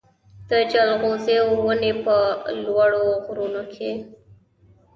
[0.49, 2.15] د جلغوزیو ونې په
[2.63, 3.99] لوړو غرونو کې وي.